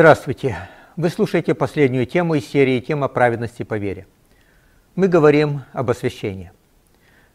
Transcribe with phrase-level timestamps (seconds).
[0.00, 0.56] Здравствуйте!
[0.96, 4.06] Вы слушаете последнюю тему из серии «Тема праведности по вере».
[4.94, 6.52] Мы говорим об освящении.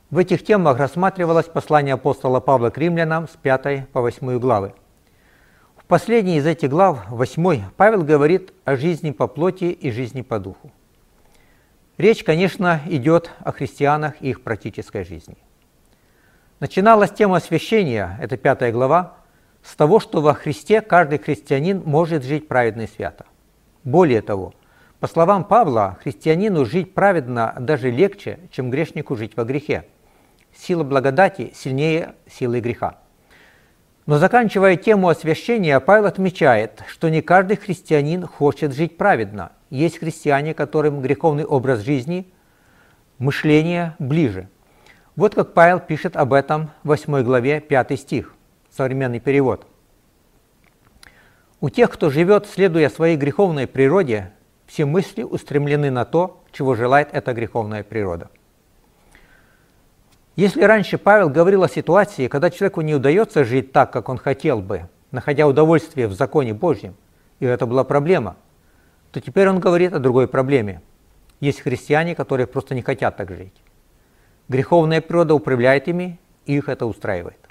[0.09, 4.73] В этих темах рассматривалось послание апостола Павла к римлянам с 5 по 8 главы.
[5.78, 10.39] В последней из этих глав, 8, Павел говорит о жизни по плоти и жизни по
[10.39, 10.71] духу.
[12.00, 15.38] Речь, конечно, идет о христианах и их практической жизни.
[16.60, 19.18] Начиналась тема освящения, это пятая глава,
[19.65, 23.25] с того, что во Христе каждый христианин может жить праведно и свято.
[23.83, 24.54] Более того,
[25.00, 29.86] по словам Павла, христианину жить праведно даже легче, чем грешнику жить во грехе.
[30.55, 33.00] Сила благодати сильнее силы греха.
[34.05, 39.52] Но заканчивая тему освящения, Павел отмечает, что не каждый христианин хочет жить праведно.
[39.72, 42.31] Есть христиане, которым греховный образ жизни,
[43.17, 44.47] мышление ближе.
[45.16, 48.34] Вот как Павел пишет об этом в 8 главе 5 стих
[48.75, 49.65] современный перевод.
[51.61, 54.31] У тех, кто живет, следуя своей греховной природе,
[54.67, 58.29] все мысли устремлены на то, чего желает эта греховная природа.
[60.35, 64.59] Если раньше Павел говорил о ситуации, когда человеку не удается жить так, как он хотел
[64.59, 66.95] бы, находя удовольствие в законе Божьем,
[67.39, 68.35] и это была проблема,
[69.11, 70.81] то теперь он говорит о другой проблеме.
[71.39, 73.55] Есть христиане, которые просто не хотят так жить.
[74.49, 77.44] Греховная природа управляет ими, и их это устраивает.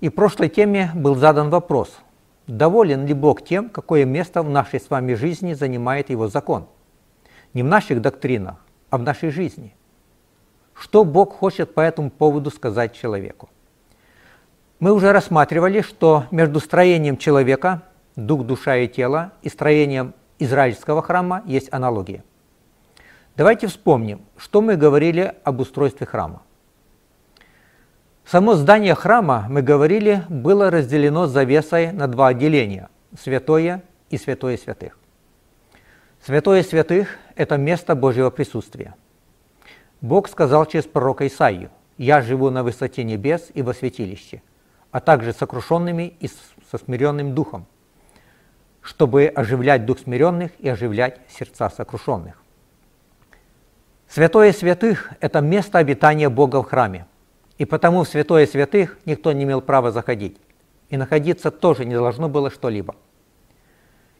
[0.00, 1.98] И в прошлой теме был задан вопрос,
[2.46, 6.66] доволен ли Бог тем, какое место в нашей с вами жизни занимает Его закон?
[7.54, 8.56] Не в наших доктринах,
[8.90, 9.74] а в нашей жизни.
[10.74, 13.48] Что Бог хочет по этому поводу сказать человеку?
[14.78, 17.82] Мы уже рассматривали, что между строением человека,
[18.14, 22.22] дух, душа и тело, и строением израильского храма есть аналогия.
[23.36, 26.42] Давайте вспомним, что мы говорили об устройстве храма.
[28.26, 34.98] Само здание храма, мы говорили, было разделено завесой на два отделения– святое и святое святых.
[36.24, 38.96] Святое святых– это место Божьего присутствия.
[40.00, 44.42] Бог сказал через пророка Исаию, «Я живу на высоте небес и во святилище,
[44.90, 46.28] а также сокрушенными и
[46.68, 47.64] со смиренным духом,
[48.82, 52.42] чтобы оживлять дух смиренных и оживлять сердца сокрушенных».
[54.08, 57.06] Святое святых– это место обитания Бога в храме–
[57.58, 60.36] и потому в святое святых никто не имел права заходить.
[60.88, 62.94] И находиться тоже не должно было что-либо.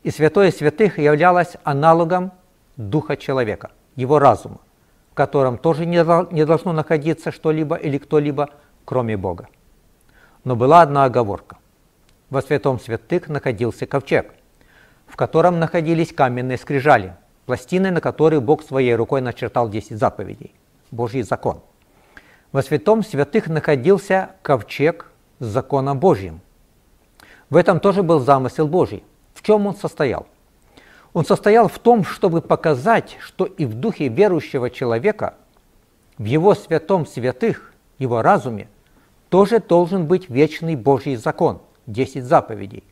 [0.02, 2.32] И святое святых являлось аналогом
[2.76, 4.58] духа человека, его разума,
[5.10, 8.50] в котором тоже не должно находиться что-либо или кто-либо,
[8.84, 9.48] кроме Бога.
[10.44, 11.58] Но была одна оговорка.
[12.30, 14.32] Во святом святых находился ковчег,
[15.06, 17.14] в котором находились каменные скрижали,
[17.46, 20.54] пластины, на которые Бог своей рукой начертал 10 заповедей,
[20.90, 21.60] Божий закон–
[22.56, 26.40] во святом святых находился ковчег с законом Божьим.
[27.50, 29.04] В этом тоже был замысел Божий.
[29.34, 30.26] В чем он состоял?
[31.12, 35.34] Он состоял в том, чтобы показать, что и в духе верующего человека,
[36.16, 38.68] в его святом святых, его разуме,
[39.28, 42.84] тоже должен быть вечный Божий закон, 10 заповедей,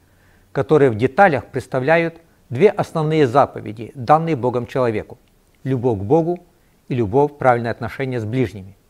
[0.53, 2.21] которые в деталях представляют
[2.51, 5.17] две основные заповеди, данные Богом человеку–
[5.65, 6.41] любовь к Богу
[6.89, 8.77] и любовь, правильное отношение с ближними–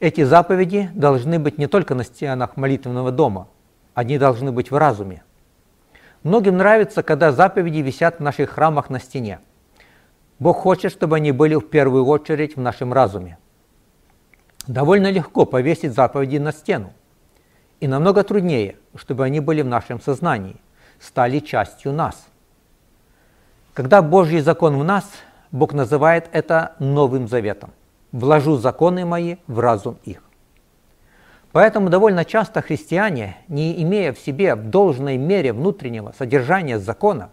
[0.00, 3.48] эти заповеди должны быть не только на стенах молитвенного дома,
[3.94, 5.24] они должны быть в разуме.
[6.22, 9.40] Многим нравится, когда заповеди висят в наших храмах на стене.
[10.38, 13.38] Бог хочет, чтобы они были в первую очередь в нашем разуме.
[14.68, 16.92] Довольно легко повесить заповеди на стену.
[17.80, 20.56] И намного труднее, чтобы они были в нашем сознании,
[21.00, 22.28] стали частью нас.
[23.74, 25.10] Когда Божий закон в нас,
[25.50, 27.72] Бог называет это Новым Заветом
[28.12, 30.22] вложу законы мои в разум их.
[31.52, 37.30] Поэтому довольно часто христиане, не имея в себе в должной мере внутреннего содержания закона,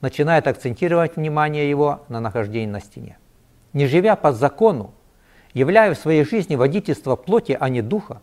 [0.00, 3.18] начинают акцентировать внимание его на нахождении на стене.
[3.72, 4.92] Не живя по закону,
[5.52, 8.20] являя в своей жизни водительство плоти, а не духа,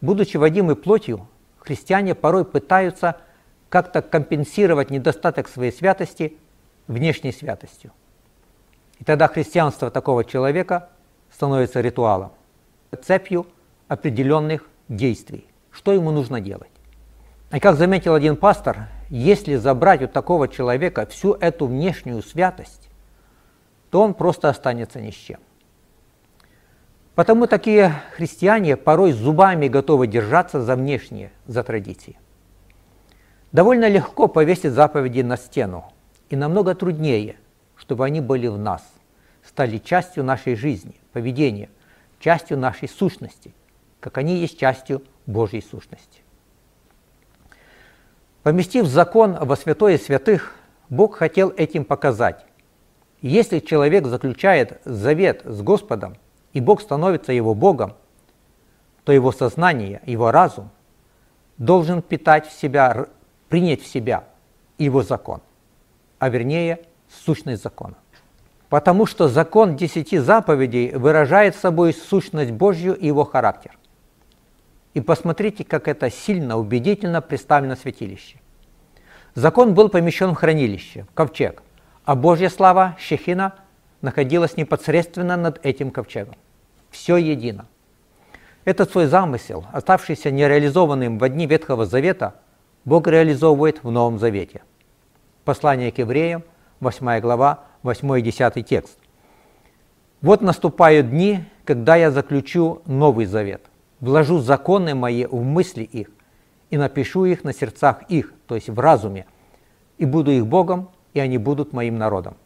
[0.00, 1.28] будучи водимы плотью,
[1.58, 3.16] христиане порой пытаются
[3.68, 6.36] как-то компенсировать недостаток своей святости
[6.88, 7.92] внешней святостью.
[8.98, 10.90] И тогда христианство такого человека
[11.42, 12.30] становится ритуалом,
[13.02, 13.48] цепью
[13.88, 15.44] определенных действий.
[15.72, 16.70] Что ему нужно делать?
[17.52, 22.88] И как заметил один пастор, если забрать у такого человека всю эту внешнюю святость,
[23.90, 25.40] то он просто останется ни с чем.
[27.16, 32.16] Потому такие христиане порой зубами готовы держаться за внешние, за традиции.
[33.50, 35.92] Довольно легко повесить заповеди на стену,
[36.30, 37.34] и намного труднее,
[37.74, 38.84] чтобы они были в нас–
[39.42, 41.70] стали частью нашей жизни, поведения,
[42.18, 43.54] частью нашей сущности,
[44.00, 46.22] как они есть частью Божьей сущности.
[48.42, 50.54] Поместив закон во святое святых,
[50.88, 52.44] Бог хотел этим показать.
[53.20, 56.16] Если человек заключает завет с Господом,
[56.52, 57.94] и Бог становится его Богом,
[59.04, 60.70] то его сознание, его разум
[61.56, 63.06] должен питать в себя,
[63.48, 64.24] принять в себя
[64.78, 65.40] его закон,
[66.18, 67.96] а вернее сущность закона.
[68.72, 73.76] Потому что закон десяти заповедей выражает собой сущность Божью и его характер.
[74.94, 78.40] И посмотрите, как это сильно, убедительно представлено в святилище.
[79.34, 81.62] Закон был помещен в хранилище, в ковчег,
[82.06, 83.56] а Божья слава, Шехина,
[84.00, 86.36] находилась непосредственно над этим ковчегом.
[86.90, 87.66] Все едино.
[88.64, 92.36] Этот свой замысел, оставшийся нереализованным в дни Ветхого Завета,
[92.86, 94.62] Бог реализовывает в Новом Завете.
[95.44, 96.42] Послание к евреям,
[96.80, 98.98] 8 глава, 8 и 10 текст.
[100.20, 103.62] «Вот наступают дни, когда я заключу Новый Завет,
[104.00, 106.08] вложу законы мои в мысли их
[106.70, 109.26] и напишу их на сердцах их, то есть в разуме,
[109.98, 112.36] и буду их Богом, и они будут моим народом».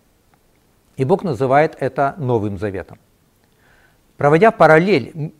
[0.96, 2.98] И Бог называет это Новым Заветом.
[4.16, 5.34] Проводя параллель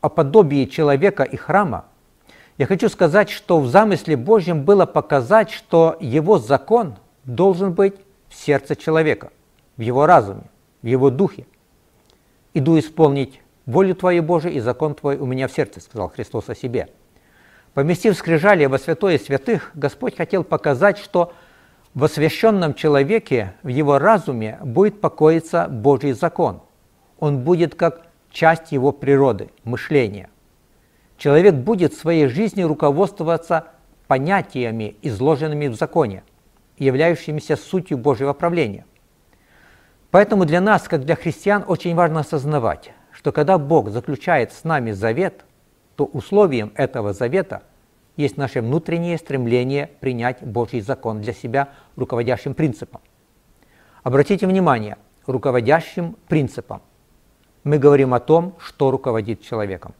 [0.00, 1.84] о подобии человека и храма,
[2.56, 7.94] я хочу сказать, что в замысле Божьем было показать, что его закон должен быть
[8.28, 9.30] в сердце человека,
[9.76, 10.44] в его разуме,
[10.82, 11.46] в его духе.
[12.54, 16.54] «Иду исполнить волю Твою, Божию, и закон Твой у меня в сердце», сказал Христос о
[16.54, 16.88] себе.
[17.74, 21.32] Поместив скрижали во святое святых, Господь хотел показать, что
[21.94, 26.60] в освященном человеке, в его разуме будет покоиться Божий закон.
[27.18, 30.30] Он будет как часть его природы, мышления.
[31.16, 33.68] Человек будет в своей жизни руководствоваться
[34.06, 36.22] понятиями, изложенными в законе,
[36.78, 38.84] являющимися сутью Божьего правления.
[40.10, 44.92] Поэтому для нас, как для христиан, очень важно осознавать, что когда Бог заключает с нами
[44.92, 45.44] завет,
[45.96, 47.62] то условием этого завета
[48.16, 53.00] есть наше внутреннее стремление принять Божий закон для себя руководящим принципом.
[54.02, 54.96] Обратите внимание,
[55.26, 56.82] руководящим принципом
[57.64, 59.94] мы говорим о том, что руководит человеком.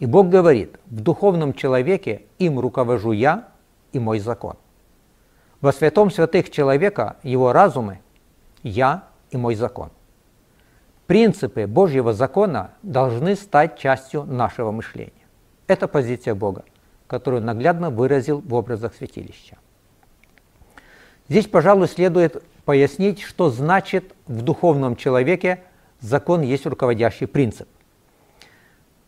[0.00, 3.48] И Бог говорит, в духовном человеке им руковожу я
[3.92, 4.56] и мой закон.
[5.64, 8.00] Во святом святых человека, его разумы,
[8.62, 9.88] я и мой закон.
[11.06, 15.24] Принципы Божьего закона должны стать частью нашего мышления.
[15.66, 16.66] Это позиция Бога,
[17.06, 19.56] которую наглядно выразил в образах святилища.
[21.30, 25.62] Здесь, пожалуй, следует пояснить, что значит в духовном человеке
[25.98, 27.70] закон есть руководящий принцип.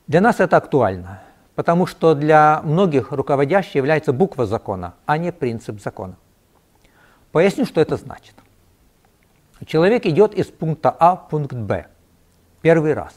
[0.06, 1.20] Для нас это актуально,
[1.54, 6.16] потому что для многих руководящей является буква закона, а не принцип закона.
[7.32, 8.34] Поясню, что это значит.
[9.66, 11.86] Человек идет из пункта А в пункт Б
[12.66, 13.14] первый раз.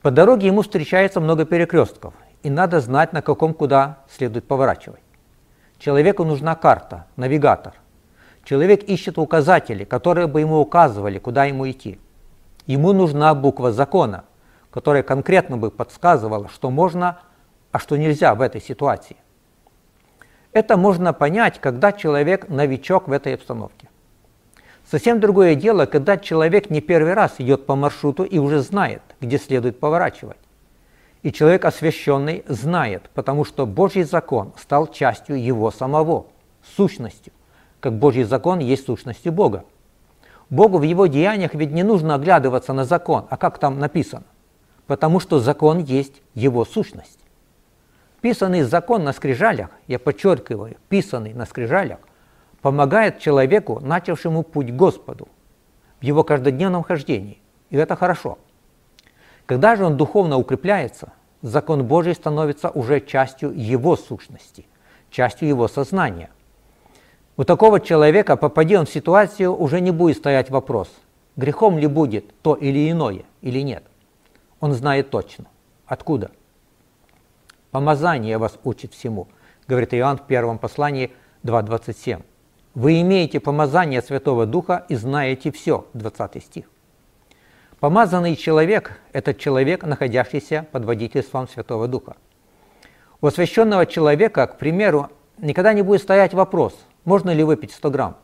[0.00, 5.02] По дороге ему встречается много перекрестков, и надо знать, на каком куда следует поворачивать.
[5.78, 7.74] Человеку нужна карта, навигатор.
[8.44, 11.98] Человек ищет указатели, которые бы ему указывали, куда ему идти.
[12.66, 14.24] Ему нужна буква закона,
[14.70, 17.18] которая конкретно бы подсказывала, что можно,
[17.72, 19.16] а что нельзя в этой ситуации.
[20.52, 23.88] Это можно понять, когда человек новичок в этой обстановке.
[24.84, 29.38] Совсем другое дело, когда человек не первый раз идет по маршруту и уже знает, где
[29.38, 30.38] следует поворачивать.
[31.22, 36.26] И человек освященный знает, потому что Божий закон стал частью его самого,
[36.76, 37.32] сущностью,
[37.78, 39.64] как Божий закон есть сущностью Бога.
[40.48, 44.24] Богу в его деяниях ведь не нужно оглядываться на закон, а как там написано?
[44.88, 47.19] Потому что закон есть его сущность.
[48.20, 51.98] Писанный закон на скрижалях, я подчеркиваю, писанный на скрижалях,
[52.60, 55.28] помогает человеку, начавшему путь Господу,
[56.00, 57.40] в его каждодневном хождении.
[57.70, 58.38] И это хорошо.
[59.46, 61.12] Когда же он духовно укрепляется,
[61.42, 64.66] закон Божий становится уже частью его сущности,
[65.10, 66.30] частью его сознания–
[67.40, 70.90] у такого человека, попади он в ситуацию, уже не будет стоять вопрос,
[71.36, 73.82] грехом ли будет то или иное, или нет.
[74.60, 75.46] Он знает точно.
[75.86, 76.32] Откуда?
[77.70, 79.28] Помазание вас учит всему,
[79.68, 81.12] говорит Иоанн в первом послании
[81.44, 82.22] 2.27.
[82.74, 86.64] Вы имеете помазание Святого Духа и знаете все, 20 стих.
[87.78, 92.16] Помазанный человек– это человек, находящийся под водительством Святого Духа.
[93.20, 95.08] У освященного человека, к примеру,
[95.38, 96.74] никогда не будет стоять вопрос–
[97.04, 98.16] можно ли выпить 100 грамм?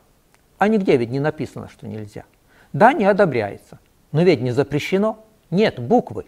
[0.58, 2.24] А нигде ведь не написано, что нельзя.
[2.72, 3.78] Да, не одобряется.
[4.12, 5.24] Но ведь не запрещено.
[5.50, 6.26] Нет буквы.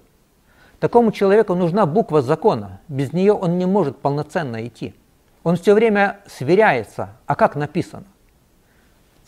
[0.80, 2.80] Такому человеку нужна буква закона.
[2.88, 4.94] Без нее он не может полноценно идти.
[5.42, 8.04] Он все время сверяется, а как написано.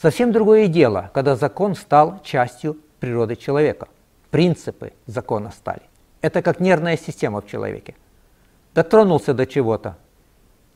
[0.00, 3.88] Совсем другое дело, когда закон стал частью природы человека.
[4.30, 5.82] Принципы закона стали.
[6.20, 7.94] Это как нервная система в человеке.
[8.74, 9.96] Дотронулся до чего-то,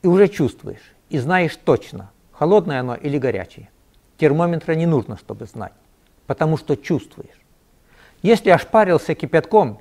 [0.03, 3.71] и уже чувствуешь, и знаешь точно, холодное оно или горячее.
[4.19, 5.73] Термометра не нужно, чтобы знать,
[6.27, 7.41] потому что чувствуешь.
[8.23, 9.81] Если ошпарился кипятком,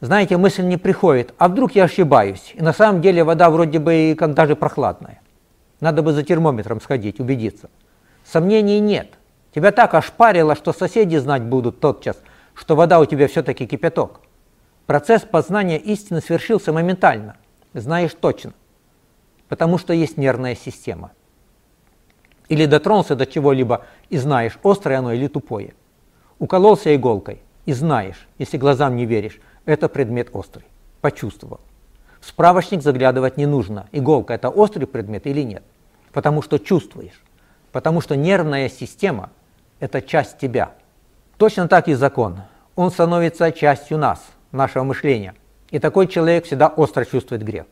[0.00, 3.94] знаете, мысль не приходит, а вдруг я ошибаюсь, и на самом деле вода вроде бы
[3.94, 5.20] и как даже прохладная.
[5.80, 7.68] Надо бы за термометром сходить, убедиться.
[8.24, 9.14] Сомнений нет.
[9.54, 12.16] Тебя так ошпарило, что соседи знать будут тотчас,
[12.54, 14.20] что вода у тебя все-таки кипяток.
[14.86, 17.36] Процесс познания истины свершился моментально,
[17.74, 18.52] знаешь точно,
[19.48, 21.12] потому что есть нервная система.
[22.48, 25.74] Или дотронулся до чего-либо и знаешь, острое оно или тупое.
[26.38, 30.64] Укололся иголкой и знаешь, если глазам не веришь, это предмет острый.
[31.00, 31.60] Почувствовал.
[32.20, 35.62] В справочник заглядывать не нужно, иголка это острый предмет или нет.
[36.12, 37.22] Потому что чувствуешь.
[37.72, 39.30] Потому что нервная система–
[39.80, 40.72] это часть тебя.
[41.38, 42.42] Точно так и закон.
[42.76, 44.20] Он становится частью нас,
[44.52, 45.34] нашего мышления.
[45.70, 47.66] И такой человек всегда остро чувствует грех.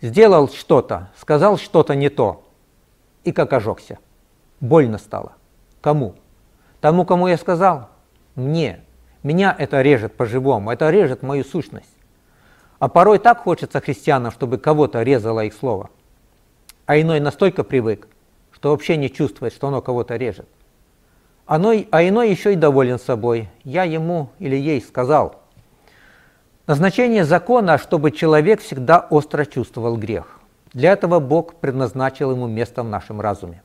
[0.00, 2.48] Сделал что-то, сказал что-то не то,
[3.24, 3.98] и как ожегся.
[4.60, 5.32] Больно стало.
[5.80, 6.14] Кому?
[6.80, 7.88] Тому, кому я сказал?
[8.34, 8.80] Мне.
[9.22, 11.88] Меня это режет по-живому, это режет мою сущность.
[12.78, 15.90] А порой так хочется христианам, чтобы кого-то резало их слово.
[16.86, 18.06] А иной настолько привык,
[18.52, 20.48] что вообще не чувствует, что оно кого-то режет.
[21.46, 23.48] А иной еще и доволен собой.
[23.64, 25.42] Я ему или ей сказал.
[26.66, 30.38] Назначение закона, чтобы человек всегда остро чувствовал грех.
[30.74, 33.62] Для этого Бог предназначил ему место в нашем разуме.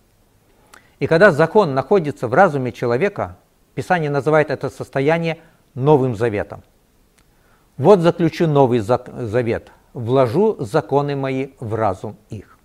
[1.00, 3.36] И когда закон находится в разуме человека,
[3.76, 5.40] Писание называет это состояние
[5.74, 6.64] Новым Заветом.
[7.78, 12.60] Вот заключу новый завет, вложу законы мои в разум их.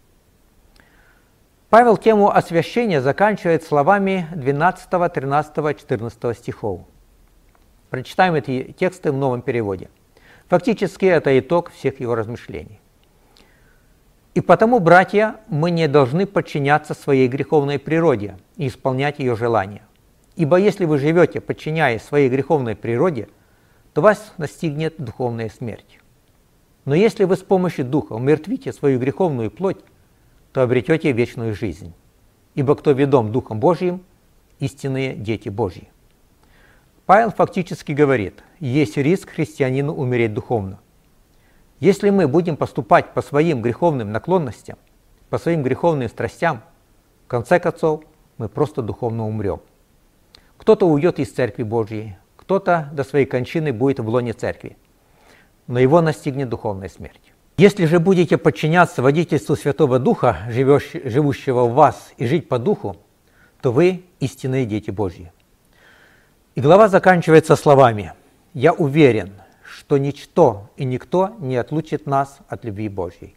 [1.71, 6.83] Павел тему освящения заканчивает словами 12, 13, 14 стихов.
[7.89, 9.89] Прочитаем эти тексты в новом переводе.
[10.49, 12.81] Фактически это итог всех его размышлений.
[14.35, 19.83] И потому, братья, мы не должны подчиняться своей греховной природе и исполнять ее желания.
[20.39, 23.29] Ибо если вы живете, подчиняясь своей греховной природе,
[23.93, 25.99] то вас настигнет духовная смерть.
[26.85, 29.81] Но если вы с помощью Духа умертвите свою греховную плоть,
[30.53, 31.93] то обретете вечную жизнь.
[32.55, 34.05] Ибо кто ведом Духом Божьим,
[34.61, 35.89] истинные дети Божьи.
[37.05, 40.79] Павел фактически говорит, есть риск христианину умереть духовно.
[41.81, 44.79] Если мы будем поступать по своим греховным наклонностям,
[45.31, 46.63] по своим греховным страстям,
[47.25, 48.05] в конце концов
[48.37, 49.61] мы просто духовно умрем.
[50.59, 54.77] Кто-то уйдет из Церкви Божьей, кто-то до своей кончины будет в лоне Церкви,
[55.67, 57.33] но его настигнет духовная смерть.
[57.57, 62.97] Если же будете подчиняться водительству Святого Духа, живущего в вас, и жить по Духу,
[63.63, 65.33] то вы истинные дети Божьи.
[66.55, 68.13] И глава заканчивается словами
[68.53, 73.37] «Я уверен, что ничто и никто не отлучит нас от любви Божьей».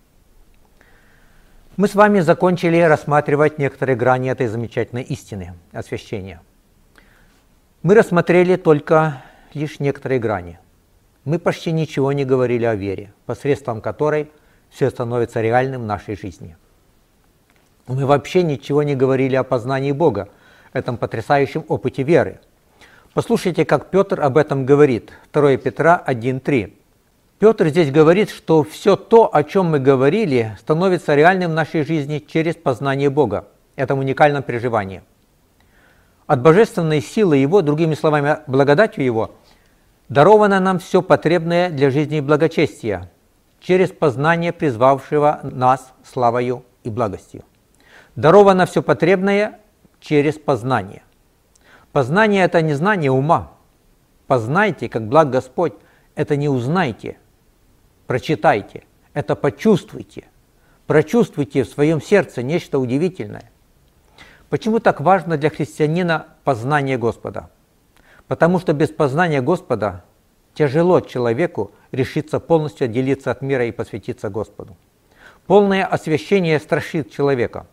[1.78, 6.42] Мы с вами закончили рассматривать некоторые грани этой замечательной истины освящения–
[7.84, 9.24] мы рассмотрели только
[9.56, 10.60] лишь некоторые грани.
[11.26, 14.32] Мы почти ничего не говорили о вере, посредством которой
[14.70, 16.58] все становится реальным в нашей жизни.
[17.88, 20.30] Мы вообще ничего не говорили о познании Бога,
[20.74, 22.40] этом потрясающем опыте веры.
[23.14, 25.12] Послушайте, как Петр об этом говорит.
[25.34, 26.74] 2 Петра 1.3.
[27.40, 32.24] Петр здесь говорит, что все то, о чем мы говорили, становится реальным в нашей жизни
[32.26, 35.02] через познание Бога, этом уникальном переживании
[36.32, 39.36] от божественной силы Его, другими словами, благодатью Его,
[40.08, 43.12] даровано нам все потребное для жизни и благочестия
[43.60, 47.44] через познание призвавшего нас славою и благостью.
[48.16, 49.60] Даровано все потребное
[50.00, 51.04] через познание.
[51.92, 53.52] Познание– это не знание ума.
[54.28, 55.74] Познайте, как благ Господь,
[56.16, 57.18] это не узнайте,
[58.08, 60.30] прочитайте, это почувствуйте.
[60.88, 63.51] Прочувствуйте в своем сердце нечто удивительное.
[64.52, 67.50] Почему так важно для христианина познание Господа?
[68.28, 70.04] Потому что без познания Господа
[70.54, 74.76] тяжело человеку решиться полностью отделиться от мира и посвятиться Господу.
[75.48, 77.66] Полное освящение страшит человека.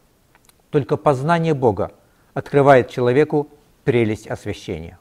[0.70, 1.90] Только познание Бога
[2.32, 3.48] открывает человеку
[3.82, 5.00] прелесть освящения.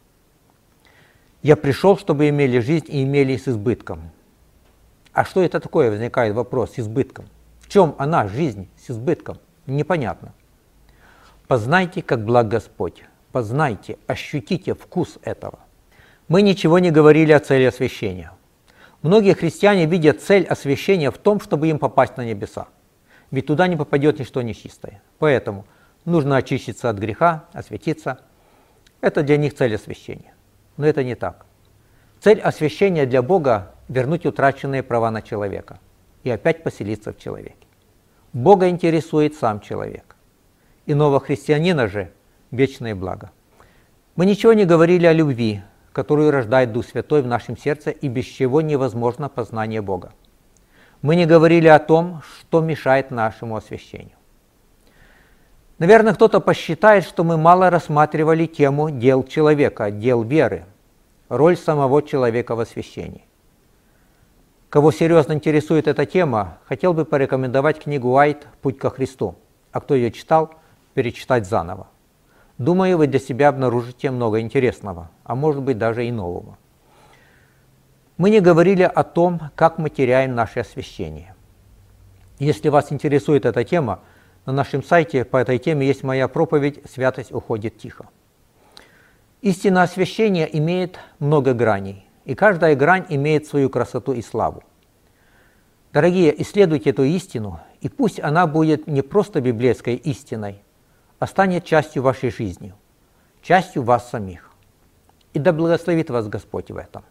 [1.44, 4.10] «Я пришел, чтобы имели жизнь и имели с избытком».
[5.14, 7.26] А что это такое, возникает вопрос, с избытком?
[7.60, 9.38] В чем она, жизнь, с избытком?
[9.68, 10.34] Непонятно.
[11.48, 13.04] Познайте, как благ Господь.
[13.32, 15.60] Познайте, ощутите вкус этого.
[16.28, 18.34] Мы ничего не говорили о цели освящения.
[19.02, 22.68] Многие христиане видят цель освящения в том, чтобы им попасть на небеса.
[23.32, 25.02] Ведь туда не попадет ничто нечистое.
[25.20, 25.66] Поэтому
[26.04, 28.20] нужно очиститься от греха, осветиться.
[29.00, 30.34] Это для них цель освящения.
[30.76, 31.46] Но это не так.
[32.20, 35.80] Цель освящения для Бога– вернуть утраченные права на человека
[36.24, 37.56] и опять поселиться в человеке.
[38.34, 40.07] Бога интересует сам человек.
[40.90, 42.12] Иного христианина же–
[42.52, 43.32] вечное благо.
[44.16, 48.24] Мы ничего не говорили о любви, которую рождает Дух Святой в нашем сердце и без
[48.24, 50.14] чего невозможно познание Бога.
[51.02, 54.16] Мы не говорили о том, что мешает нашему освящению.
[55.78, 60.64] Наверное, кто-то посчитает, что мы мало рассматривали тему дел человека, дел веры,
[61.28, 63.26] роль самого человека в освящении.
[64.70, 69.36] Кого серьезно интересует эта тема, хотел бы порекомендовать книгу Уайт «Путь ко Христу»,
[69.74, 70.56] а кто ее читал,
[70.98, 71.86] перечитать заново.
[72.58, 76.58] Думаю, вы для себя обнаружите много интересного, а может быть даже и нового.
[78.18, 81.36] Мы не говорили о том, как мы теряем наше освящение.
[82.40, 84.00] Если вас интересует эта тема,
[84.48, 88.08] на нашем сайте по этой теме есть моя проповедь «Святость уходит тихо».
[89.44, 94.64] Истина освящения имеет много граней, и каждая грань имеет свою красоту и славу.
[95.94, 100.64] Дорогие, исследуйте эту истину, и пусть она будет не просто библейской истиной,
[101.20, 102.74] а станет частью вашей жизни,
[103.42, 104.52] частью вас самих.
[105.34, 107.04] И да благословит вас Господь в этом.